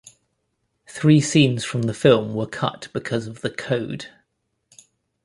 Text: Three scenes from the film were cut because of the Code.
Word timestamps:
Three 0.87 1.21
scenes 1.21 1.63
from 1.63 1.83
the 1.83 1.93
film 1.93 2.33
were 2.33 2.47
cut 2.47 2.87
because 2.91 3.27
of 3.27 3.41
the 3.41 3.51
Code. 3.51 4.07